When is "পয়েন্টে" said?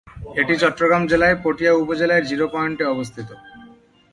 2.47-2.85